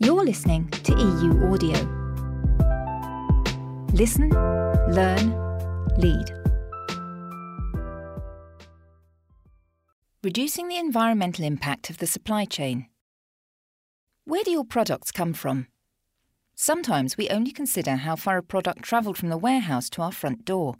[0.00, 1.76] You're listening to EU Audio.
[3.92, 5.34] Listen, learn,
[5.98, 6.30] lead.
[10.22, 12.86] Reducing the environmental impact of the supply chain.
[14.24, 15.66] Where do your products come from?
[16.54, 20.44] Sometimes we only consider how far a product travelled from the warehouse to our front
[20.44, 20.76] door.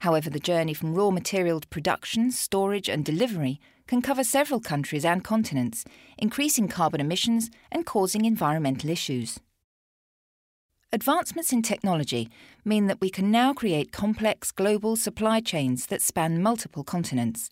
[0.00, 5.04] However, the journey from raw material to production, storage, and delivery can cover several countries
[5.04, 5.84] and continents,
[6.18, 9.38] increasing carbon emissions and causing environmental issues.
[10.92, 12.30] Advancements in technology
[12.64, 17.48] mean that we can now create complex global supply chains that span multiple continents.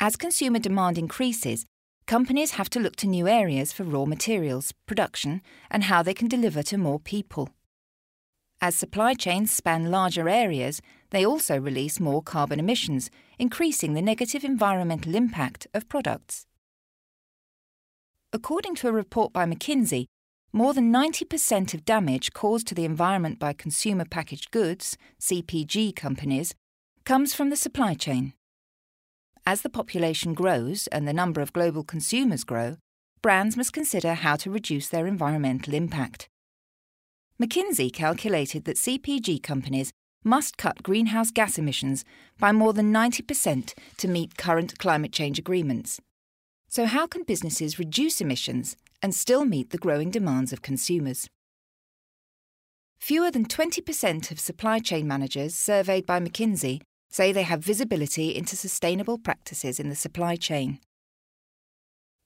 [0.00, 1.66] As consumer demand increases,
[2.06, 6.26] companies have to look to new areas for raw materials, production, and how they can
[6.26, 7.50] deliver to more people.
[8.64, 10.80] As supply chains span larger areas,
[11.10, 16.46] they also release more carbon emissions, increasing the negative environmental impact of products.
[18.32, 20.06] According to a report by McKinsey,
[20.52, 26.54] more than 90% of damage caused to the environment by consumer packaged goods, CPG companies,
[27.04, 28.32] comes from the supply chain.
[29.44, 32.76] As the population grows and the number of global consumers grow,
[33.22, 36.28] brands must consider how to reduce their environmental impact.
[37.42, 39.90] McKinsey calculated that CPG companies
[40.22, 42.04] must cut greenhouse gas emissions
[42.38, 46.00] by more than 90% to meet current climate change agreements.
[46.68, 51.28] So, how can businesses reduce emissions and still meet the growing demands of consumers?
[53.00, 58.54] Fewer than 20% of supply chain managers surveyed by McKinsey say they have visibility into
[58.54, 60.78] sustainable practices in the supply chain.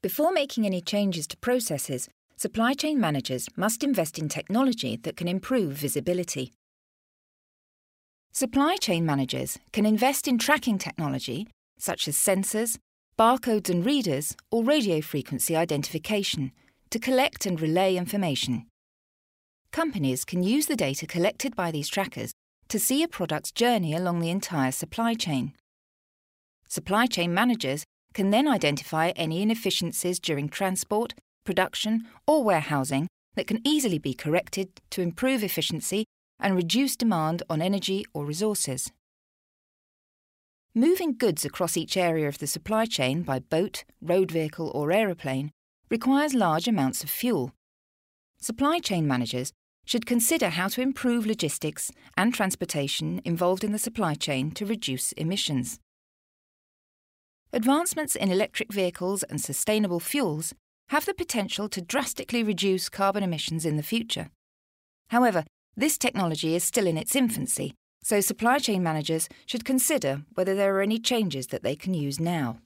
[0.02, 5.26] Before making any changes to processes, supply chain managers must invest in technology that can
[5.26, 6.52] improve visibility.
[8.30, 11.48] Supply chain managers can invest in tracking technology,
[11.78, 12.76] such as sensors,
[13.18, 16.52] barcodes and readers, or radio frequency identification,
[16.90, 18.66] to collect and relay information.
[19.72, 22.32] Companies can use the data collected by these trackers
[22.68, 25.54] to see a product's journey along the entire supply chain.
[26.68, 31.14] Supply chain managers can then identify any inefficiencies during transport,
[31.46, 36.04] production, or warehousing that can easily be corrected to improve efficiency
[36.38, 38.92] and reduce demand on energy or resources.
[40.74, 45.50] Moving goods across each area of the supply chain by boat, road vehicle, or aeroplane
[45.90, 47.52] requires large amounts of fuel.
[48.38, 49.52] Supply chain managers
[49.86, 55.12] should consider how to improve logistics and transportation involved in the supply chain to reduce
[55.12, 55.78] emissions.
[57.52, 60.52] Advancements in electric vehicles and sustainable fuels
[60.88, 64.30] have the potential to drastically reduce carbon emissions in the future.
[65.08, 65.44] However,
[65.76, 70.76] this technology is still in its infancy, so supply chain managers should consider whether there
[70.76, 72.58] are any changes that they can use now.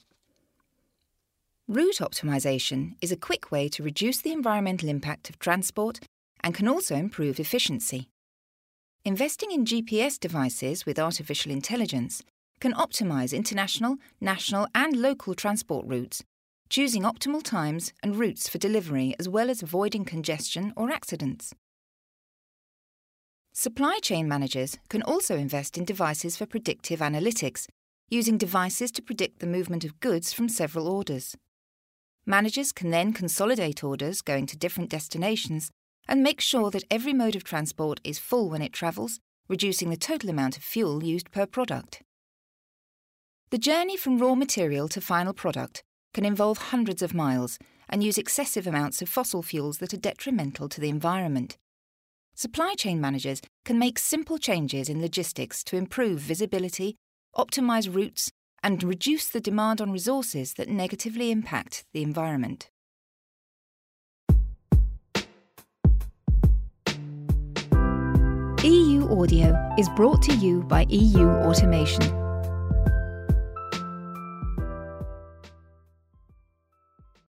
[1.66, 6.00] Route optimization is a quick way to reduce the environmental impact of transport
[6.42, 8.08] and can also improve efficiency.
[9.04, 12.22] Investing in GPS devices with artificial intelligence
[12.60, 16.22] can optimize international, national, and local transport routes
[16.70, 21.52] choosing optimal times and routes for delivery as well as avoiding congestion or accidents.
[23.52, 27.66] Supply chain managers can also invest in devices for predictive analytics,
[28.08, 31.36] using devices to predict the movement of goods from several orders.
[32.24, 35.72] Managers can then consolidate orders going to different destinations
[36.06, 39.96] and make sure that every mode of transport is full when it travels, reducing the
[39.96, 42.02] total amount of fuel used per product.
[43.50, 45.82] The journey from raw material to final product
[46.12, 50.68] can involve hundreds of miles and use excessive amounts of fossil fuels that are detrimental
[50.68, 51.56] to the environment.
[52.34, 56.96] Supply chain managers can make simple changes in logistics to improve visibility,
[57.36, 58.30] optimize routes,
[58.62, 62.70] and reduce the demand on resources that negatively impact the environment.
[68.62, 72.19] EU Audio is brought to you by EU Automation